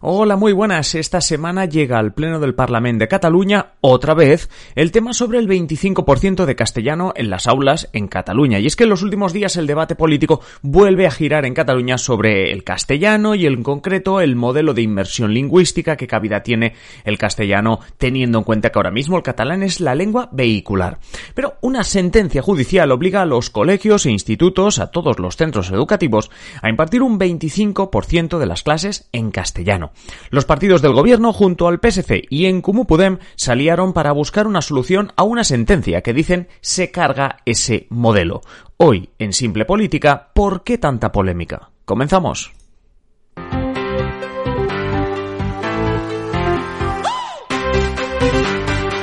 [0.00, 0.94] Hola, muy buenas.
[0.94, 5.48] Esta semana llega al Pleno del Parlamento de Cataluña, otra vez, el tema sobre el
[5.48, 8.60] 25% de castellano en las aulas en Cataluña.
[8.60, 11.98] Y es que en los últimos días el debate político vuelve a girar en Cataluña
[11.98, 16.74] sobre el castellano y en concreto el modelo de inmersión lingüística que cabida tiene
[17.04, 21.00] el castellano, teniendo en cuenta que ahora mismo el catalán es la lengua vehicular.
[21.34, 26.30] Pero una sentencia judicial obliga a los colegios e institutos, a todos los centros educativos,
[26.62, 29.87] a impartir un 25% de las clases en castellano.
[30.30, 34.62] Los partidos del gobierno junto al PSC y en Comú Podem salieron para buscar una
[34.62, 38.40] solución a una sentencia que dicen se carga ese modelo.
[38.76, 41.70] Hoy, en Simple Política, ¿por qué tanta polémica?
[41.84, 42.57] Comenzamos.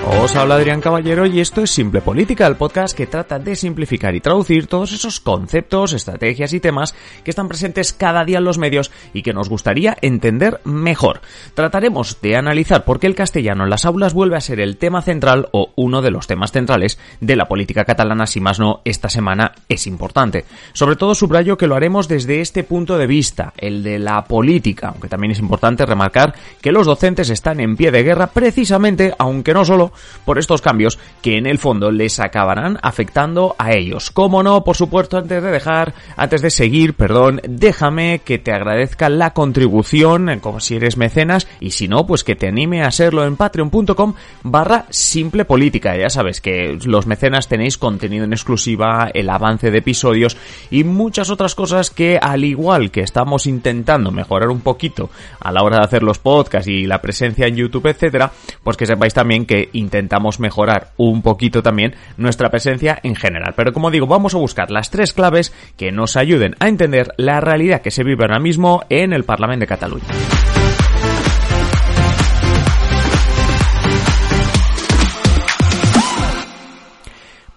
[0.07, 4.13] Os habla Adrián Caballero y esto es Simple Política, el podcast que trata de simplificar
[4.13, 8.59] y traducir todos esos conceptos, estrategias y temas que están presentes cada día en los
[8.59, 11.21] medios y que nos gustaría entender mejor.
[11.55, 15.01] Trataremos de analizar por qué el castellano en las aulas vuelve a ser el tema
[15.01, 19.09] central o uno de los temas centrales de la política catalana, si más no, esta
[19.09, 20.45] semana es importante.
[20.73, 24.89] Sobre todo subrayo que lo haremos desde este punto de vista, el de la política,
[24.89, 29.53] aunque también es importante remarcar que los docentes están en pie de guerra precisamente, aunque
[29.53, 29.93] no solo,
[30.25, 34.11] por estos cambios que en el fondo les acabarán afectando a ellos.
[34.11, 39.09] Como no, por supuesto, antes de dejar, antes de seguir, perdón, déjame que te agradezca
[39.09, 42.87] la contribución, eh, como si eres mecenas, y si no, pues que te anime a
[42.87, 45.97] hacerlo en patreon.com barra simple política.
[45.97, 50.37] Ya sabes que los mecenas tenéis contenido en exclusiva, el avance de episodios
[50.69, 55.63] y muchas otras cosas que al igual que estamos intentando mejorar un poquito a la
[55.63, 58.31] hora de hacer los podcasts y la presencia en YouTube, etcétera,
[58.63, 63.53] pues que sepáis también que intentamos mejorar un poquito también nuestra presencia en general.
[63.55, 67.39] Pero como digo, vamos a buscar las tres claves que nos ayuden a entender la
[67.39, 70.05] realidad que se vive ahora mismo en el Parlamento de Cataluña.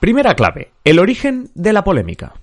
[0.00, 2.34] Primera clave, el origen de la polémica.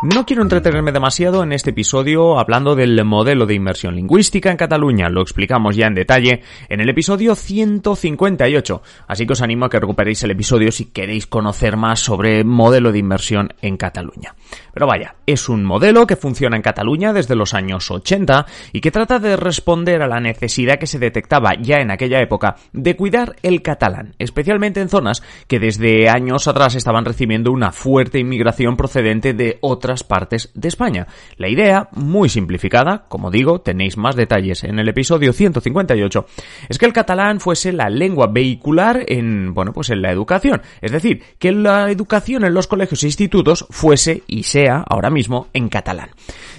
[0.00, 5.08] No quiero entretenerme demasiado en este episodio hablando del modelo de inmersión lingüística en Cataluña,
[5.08, 9.80] lo explicamos ya en detalle en el episodio 158, así que os animo a que
[9.80, 14.36] recuperéis el episodio si queréis conocer más sobre modelo de inmersión en Cataluña.
[14.72, 18.92] Pero vaya, es un modelo que funciona en Cataluña desde los años 80 y que
[18.92, 23.34] trata de responder a la necesidad que se detectaba ya en aquella época de cuidar
[23.42, 29.34] el catalán, especialmente en zonas que desde años atrás estaban recibiendo una fuerte inmigración procedente
[29.34, 31.06] de otras partes de España.
[31.36, 36.26] La idea, muy simplificada, como digo, tenéis más detalles en el episodio 158,
[36.68, 40.62] es que el catalán fuese la lengua vehicular en, bueno, pues en la educación.
[40.80, 45.48] Es decir, que la educación en los colegios e institutos fuese y sea ahora mismo
[45.52, 46.10] en catalán.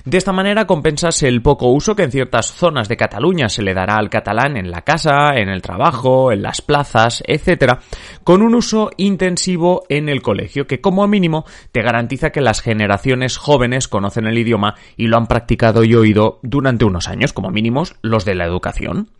[0.09, 3.75] De esta manera compensas el poco uso que en ciertas zonas de Cataluña se le
[3.75, 7.78] dará al catalán en la casa, en el trabajo, en las plazas, etcétera,
[8.24, 13.38] con un uso intensivo en el colegio que como mínimo te garantiza que las generaciones
[13.38, 17.96] jóvenes conocen el idioma y lo han practicado y oído durante unos años, como mínimos
[18.02, 19.12] los de la educación.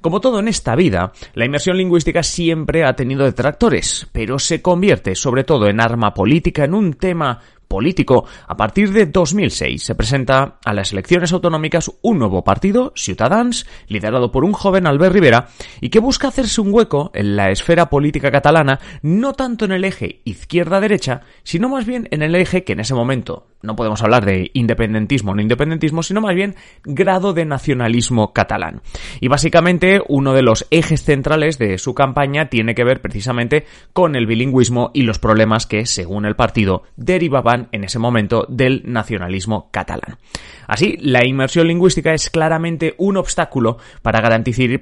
[0.00, 5.14] Como todo en esta vida, la inmersión lingüística siempre ha tenido detractores, pero se convierte
[5.14, 10.58] sobre todo en arma política, en un tema político, a partir de 2006 se presenta
[10.64, 15.48] a las elecciones autonómicas un nuevo partido, Ciutadans, liderado por un joven Albert Rivera,
[15.80, 19.84] y que busca hacerse un hueco en la esfera política catalana, no tanto en el
[19.84, 24.24] eje izquierda-derecha, sino más bien en el eje que en ese momento no podemos hablar
[24.24, 28.82] de independentismo o no independentismo, sino más bien grado de nacionalismo catalán.
[29.20, 34.14] Y básicamente uno de los ejes centrales de su campaña tiene que ver precisamente con
[34.16, 39.70] el bilingüismo y los problemas que, según el partido, derivaban en ese momento del nacionalismo
[39.70, 40.18] catalán.
[40.66, 44.80] Así, la inmersión lingüística es claramente un obstáculo para garantizar,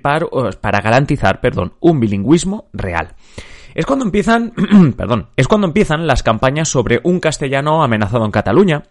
[0.60, 3.15] para garantizar perdón, un bilingüismo real.
[3.76, 4.54] Es cuando empiezan,
[4.96, 8.84] perdón, es cuando empiezan las campañas sobre un castellano amenazado en Cataluña,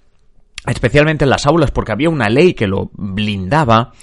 [0.68, 3.94] especialmente en las aulas porque había una ley que lo blindaba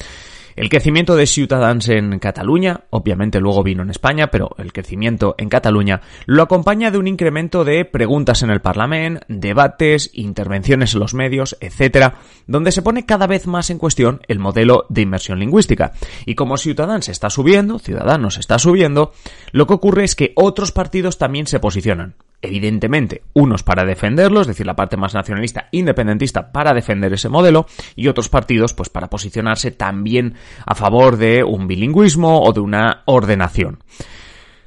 [0.54, 5.48] El crecimiento de Ciutadans en Cataluña, obviamente luego vino en España, pero el crecimiento en
[5.48, 11.14] Cataluña lo acompaña de un incremento de preguntas en el Parlamento, debates, intervenciones en los
[11.14, 12.16] medios, etcétera,
[12.46, 15.92] donde se pone cada vez más en cuestión el modelo de inmersión lingüística.
[16.26, 19.12] Y como Ciutadans está subiendo, Ciudadanos está subiendo,
[19.52, 24.48] lo que ocurre es que otros partidos también se posicionan evidentemente, unos para defenderlo, es
[24.48, 27.66] decir, la parte más nacionalista, independentista, para defender ese modelo,
[27.96, 30.34] y otros partidos, pues para posicionarse también
[30.66, 33.78] a favor de un bilingüismo o de una ordenación.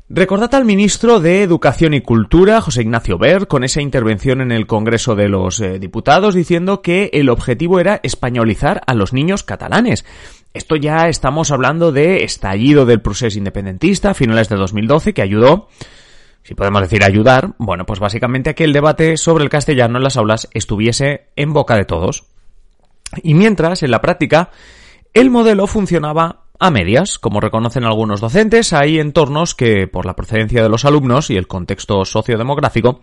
[0.07, 4.67] Recordad al ministro de Educación y Cultura, José Ignacio Ver, con esa intervención en el
[4.67, 10.05] Congreso de los eh, Diputados diciendo que el objetivo era españolizar a los niños catalanes.
[10.53, 15.69] Esto ya estamos hablando de estallido del proceso independentista a finales de 2012 que ayudó
[16.45, 20.03] si podemos decir ayudar, bueno, pues básicamente a que el debate sobre el castellano en
[20.03, 22.25] las aulas estuviese en boca de todos.
[23.23, 24.51] Y mientras, en la práctica,
[25.15, 30.63] el modelo funcionaba a medias, como reconocen algunos docentes, hay entornos que, por la procedencia
[30.63, 33.01] de los alumnos y el contexto sociodemográfico,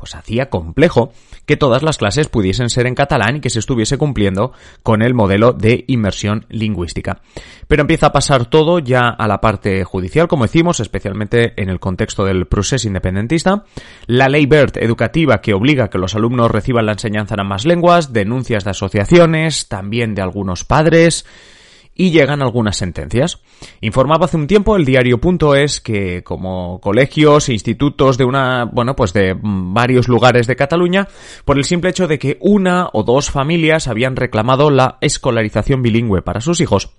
[0.00, 1.12] pues hacía complejo
[1.44, 4.52] que todas las clases pudiesen ser en catalán y que se estuviese cumpliendo
[4.82, 7.20] con el modelo de inmersión lingüística.
[7.68, 11.80] Pero empieza a pasar todo ya a la parte judicial, como decimos, especialmente en el
[11.80, 13.64] contexto del proceso independentista.
[14.06, 17.66] La ley BERT educativa que obliga a que los alumnos reciban la enseñanza en ambas
[17.66, 21.26] lenguas, denuncias de asociaciones, también de algunos padres,
[21.94, 23.40] y llegan algunas sentencias.
[23.80, 29.12] Informaba hace un tiempo el diario.es que como colegios e institutos de una, bueno, pues
[29.12, 31.08] de varios lugares de Cataluña,
[31.44, 36.22] por el simple hecho de que una o dos familias habían reclamado la escolarización bilingüe
[36.22, 36.90] para sus hijos,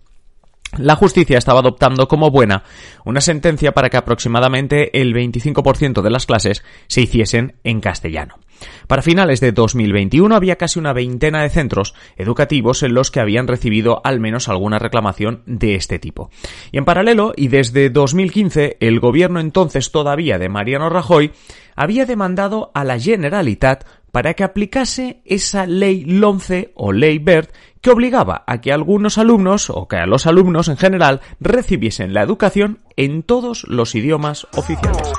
[0.77, 2.63] la justicia estaba adoptando como buena
[3.03, 8.39] una sentencia para que aproximadamente el 25% de las clases se hiciesen en castellano.
[8.87, 13.47] Para finales de 2021 había casi una veintena de centros educativos en los que habían
[13.47, 16.29] recibido al menos alguna reclamación de este tipo.
[16.71, 21.31] Y en paralelo, y desde 2015, el gobierno entonces todavía de Mariano Rajoy
[21.75, 27.89] había demandado a la Generalitat para que aplicase esa ley LONCE o ley BERT que
[27.89, 32.79] obligaba a que algunos alumnos o que a los alumnos en general recibiesen la educación
[32.95, 35.11] en todos los idiomas oficiales.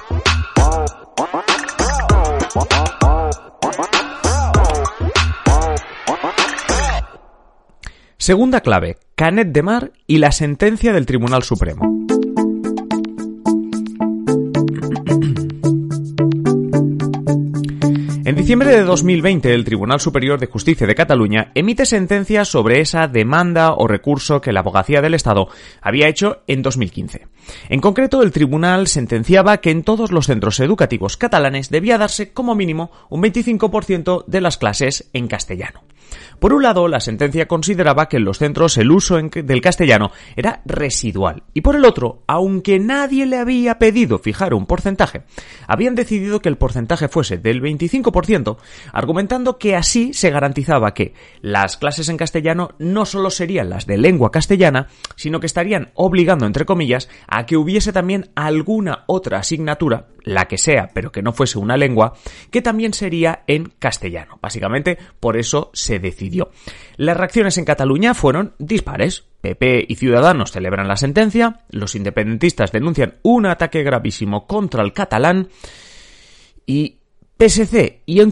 [8.17, 12.07] Segunda clave, Canet de Mar y la sentencia del Tribunal Supremo.
[18.33, 23.07] En diciembre de 2020, el Tribunal Superior de Justicia de Cataluña emite sentencia sobre esa
[23.07, 25.49] demanda o recurso que la Abogacía del Estado
[25.83, 27.27] había hecho en 2015.
[27.69, 32.55] En concreto, el tribunal sentenciaba que en todos los centros educativos catalanes debía darse como
[32.55, 35.83] mínimo un 25% de las clases en castellano.
[36.39, 40.61] Por un lado, la sentencia consideraba que en los centros el uso del castellano era
[40.65, 45.23] residual y por el otro, aunque nadie le había pedido fijar un porcentaje,
[45.67, 48.57] habían decidido que el porcentaje fuese del 25%,
[48.93, 53.99] argumentando que así se garantizaba que las clases en castellano no solo serían las de
[53.99, 60.09] lengua castellana, sino que estarían obligando, entre comillas, a que hubiese también alguna otra asignatura,
[60.25, 62.15] la que sea, pero que no fuese una lengua,
[62.51, 64.39] que también sería en castellano.
[64.41, 66.51] Básicamente, por eso se decidió.
[66.97, 69.25] Las reacciones en Cataluña fueron dispares.
[69.41, 75.49] PP y Ciudadanos celebran la sentencia, los independentistas denuncian un ataque gravísimo contra el catalán
[76.65, 76.99] y
[77.39, 78.31] PSC y en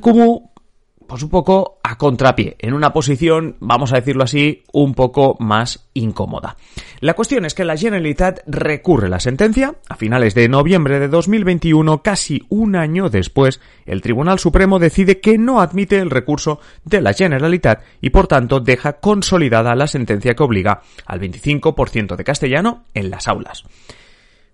[1.10, 5.88] pues un poco a contrapié, en una posición, vamos a decirlo así, un poco más
[5.92, 6.56] incómoda.
[7.00, 9.74] La cuestión es que la Generalitat recurre la sentencia.
[9.88, 15.36] A finales de noviembre de 2021, casi un año después, el Tribunal Supremo decide que
[15.36, 20.44] no admite el recurso de la Generalitat y por tanto deja consolidada la sentencia que
[20.44, 23.64] obliga al 25% de castellano en las aulas.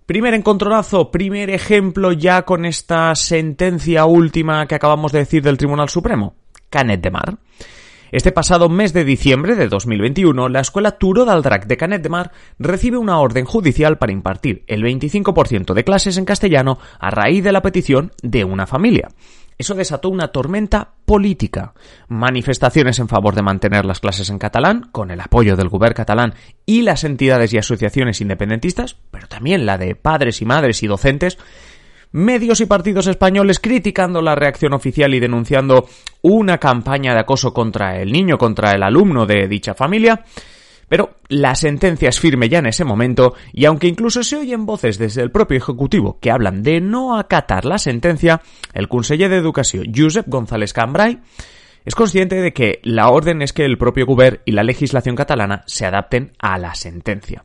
[0.06, 5.88] Primer encontronazo, primer ejemplo ya con esta sentencia última que acabamos de decir del Tribunal
[5.88, 6.36] Supremo.
[6.76, 7.38] Canet de Mar.
[8.12, 12.32] Este pasado mes de diciembre de 2021, la escuela Turo d'Aldrac de Canet de Mar
[12.58, 17.52] recibe una orden judicial para impartir el 25% de clases en castellano a raíz de
[17.52, 19.08] la petición de una familia.
[19.56, 21.72] Eso desató una tormenta política.
[22.08, 26.34] Manifestaciones en favor de mantener las clases en catalán, con el apoyo del gobierno catalán
[26.66, 31.38] y las entidades y asociaciones independentistas, pero también la de padres y madres y docentes,
[32.16, 35.86] medios y partidos españoles criticando la reacción oficial y denunciando
[36.22, 40.24] una campaña de acoso contra el niño, contra el alumno de dicha familia.
[40.88, 44.98] Pero la sentencia es firme ya en ese momento y aunque incluso se oyen voces
[44.98, 48.40] desde el propio Ejecutivo que hablan de no acatar la sentencia,
[48.72, 51.18] el conseller de Educación, Josep González Cambrai,
[51.86, 55.62] es consciente de que la orden es que el propio Govern y la legislación catalana
[55.66, 57.44] se adapten a la sentencia.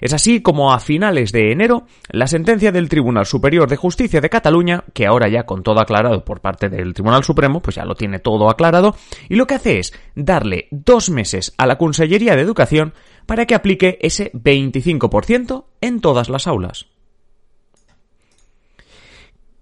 [0.00, 4.28] Es así como a finales de enero, la sentencia del Tribunal Superior de Justicia de
[4.28, 7.94] Cataluña, que ahora ya con todo aclarado por parte del Tribunal Supremo, pues ya lo
[7.94, 8.94] tiene todo aclarado,
[9.30, 12.92] y lo que hace es darle dos meses a la Consellería de Educación
[13.24, 16.86] para que aplique ese 25% en todas las aulas.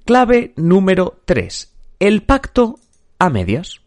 [0.05, 1.75] Clave número 3.
[2.01, 2.81] El pacto
[3.21, 3.86] a medias.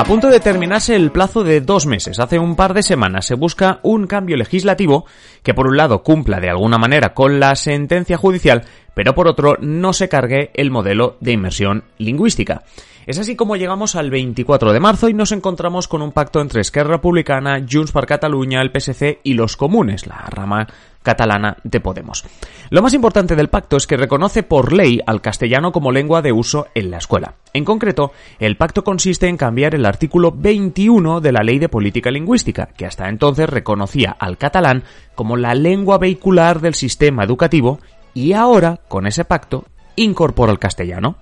[0.00, 3.34] A punto de terminarse el plazo de dos meses, hace un par de semanas se
[3.34, 5.04] busca un cambio legislativo
[5.42, 8.64] que por un lado cumpla de alguna manera con la sentencia judicial,
[8.94, 12.62] pero por otro no se cargue el modelo de inmersión lingüística.
[13.06, 16.62] Es así como llegamos al 24 de marzo y nos encontramos con un pacto entre
[16.62, 20.66] Esquerra Republicana, Junts per Catalunya, el PSC y los comunes, la rama
[21.02, 22.24] catalana de Podemos.
[22.70, 26.32] Lo más importante del pacto es que reconoce por ley al castellano como lengua de
[26.32, 27.34] uso en la escuela.
[27.52, 32.10] En concreto, el pacto consiste en cambiar el artículo 21 de la Ley de Política
[32.10, 37.80] Lingüística, que hasta entonces reconocía al catalán como la lengua vehicular del sistema educativo
[38.14, 39.64] y ahora, con ese pacto,
[39.96, 41.16] incorpora el castellano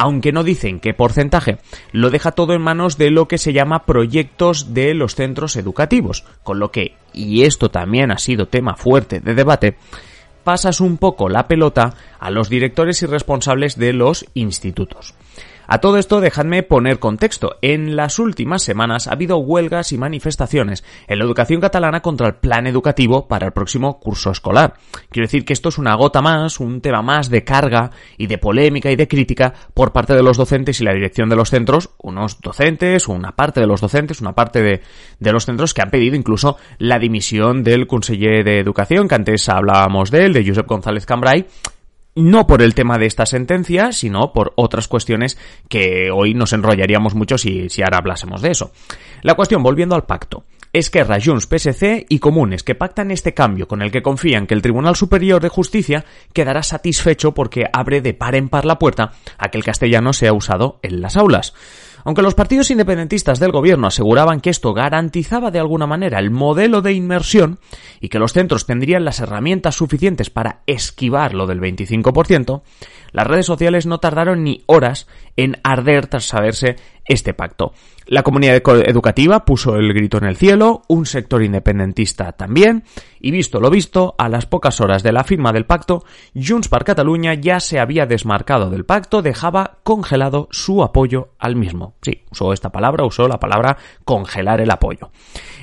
[0.00, 1.58] aunque no dicen qué porcentaje.
[1.92, 6.24] Lo deja todo en manos de lo que se llama proyectos de los centros educativos,
[6.42, 9.76] con lo que, y esto también ha sido tema fuerte de debate,
[10.42, 15.14] pasas un poco la pelota a los directores y responsables de los institutos.
[15.72, 17.54] A todo esto dejadme poner contexto.
[17.62, 22.34] En las últimas semanas ha habido huelgas y manifestaciones en la educación catalana contra el
[22.34, 24.74] plan educativo para el próximo curso escolar.
[25.10, 28.38] Quiero decir que esto es una gota más, un tema más de carga y de
[28.38, 31.90] polémica y de crítica por parte de los docentes y la dirección de los centros,
[32.02, 34.82] unos docentes, una parte de los docentes, una parte de,
[35.20, 39.48] de los centros que han pedido incluso la dimisión del conseller de educación, que antes
[39.48, 41.46] hablábamos de él, de Josep González Cambrai,
[42.14, 45.38] no por el tema de esta sentencia, sino por otras cuestiones
[45.68, 48.72] que hoy nos enrollaríamos mucho si, ahora hablásemos de eso.
[49.22, 50.44] La cuestión, volviendo al pacto.
[50.72, 54.62] Esquerra, Junts, PSC y Comunes que pactan este cambio con el que confían que el
[54.62, 59.48] Tribunal Superior de Justicia quedará satisfecho porque abre de par en par la puerta a
[59.48, 61.54] que el castellano sea usado en las aulas.
[62.04, 66.82] Aunque los partidos independentistas del gobierno aseguraban que esto garantizaba de alguna manera el modelo
[66.82, 67.58] de inmersión
[68.00, 72.62] y que los centros tendrían las herramientas suficientes para esquivar lo del 25%,
[73.12, 75.06] las redes sociales no tardaron ni horas
[75.42, 77.72] en arder tras saberse este pacto.
[78.06, 82.84] La comunidad educativa puso el grito en el cielo, un sector independentista también,
[83.20, 86.04] y visto lo visto, a las pocas horas de la firma del pacto,
[86.34, 91.94] Junts per Catalunya ya se había desmarcado del pacto, dejaba congelado su apoyo al mismo.
[92.02, 95.10] Sí, usó esta palabra, usó la palabra congelar el apoyo.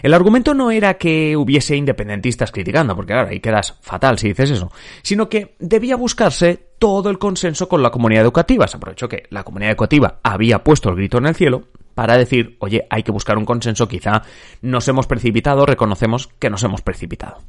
[0.01, 4.51] El argumento no era que hubiese independentistas criticando, porque claro, ahí quedas fatal si dices
[4.51, 8.67] eso, sino que debía buscarse todo el consenso con la comunidad educativa.
[8.67, 12.57] Se aprovechó que la comunidad educativa había puesto el grito en el cielo para decir,
[12.60, 14.22] oye, hay que buscar un consenso, quizá
[14.62, 17.39] nos hemos precipitado, reconocemos que nos hemos precipitado.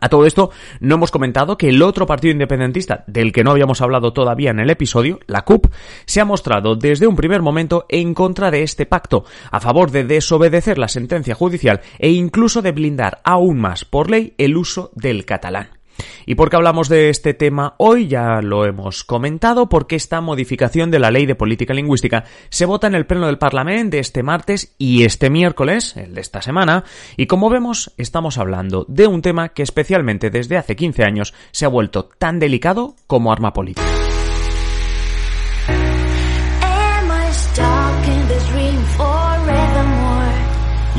[0.00, 0.50] A todo esto,
[0.80, 4.60] no hemos comentado que el otro partido independentista, del que no habíamos hablado todavía en
[4.60, 5.66] el episodio, la CUP,
[6.04, 10.04] se ha mostrado desde un primer momento en contra de este pacto, a favor de
[10.04, 15.24] desobedecer la sentencia judicial e incluso de blindar aún más por ley el uso del
[15.24, 15.77] catalán.
[16.26, 18.08] ¿Y por qué hablamos de este tema hoy?
[18.08, 22.86] Ya lo hemos comentado, porque esta modificación de la Ley de Política Lingüística se vota
[22.86, 23.58] en el Pleno del Parlamento
[23.92, 26.84] este martes y este miércoles, el de esta semana,
[27.16, 31.64] y como vemos, estamos hablando de un tema que especialmente desde hace 15 años se
[31.64, 33.86] ha vuelto tan delicado como arma política.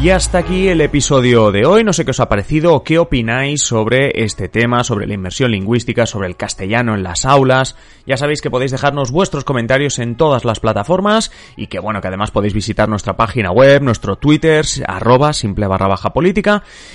[0.02, 1.84] Y hasta aquí el episodio de hoy.
[1.84, 5.52] No sé qué os ha parecido o qué opináis sobre este tema, sobre la inmersión
[5.52, 7.76] lingüística, sobre el castellano en las aulas.
[8.06, 12.08] Ya sabéis que podéis dejarnos vuestros comentarios en todas las plataformas y que bueno, que
[12.08, 16.14] además podéis visitar nuestra página web, nuestro Twitter, arroba simple barra baja.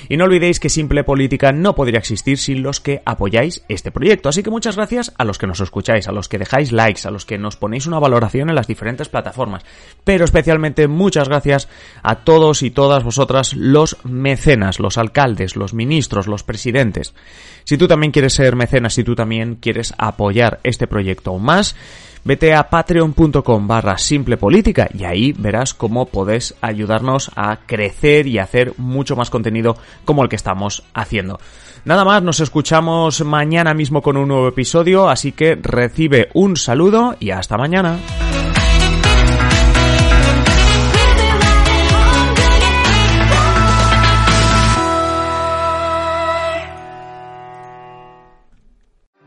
[0.08, 4.30] Y no olvidéis que simple política no podría existir sin los que apoyáis este proyecto.
[4.30, 7.11] Así que muchas gracias a los que nos escucháis, a los que dejáis likes, a
[7.11, 9.62] los que nos ponéis una valoración en las diferentes plataformas.
[10.04, 11.68] Pero especialmente muchas gracias
[12.02, 12.70] a todos y
[13.02, 17.14] vosotras los mecenas, los alcaldes, los ministros, los presidentes.
[17.64, 21.74] Si tú también quieres ser mecenas, si tú también quieres apoyar este proyecto aún más,
[22.24, 28.38] vete a patreon.com barra simple política y ahí verás cómo podés ayudarnos a crecer y
[28.38, 31.40] hacer mucho más contenido como el que estamos haciendo.
[31.84, 37.16] Nada más, nos escuchamos mañana mismo con un nuevo episodio, así que recibe un saludo
[37.20, 37.98] y hasta mañana.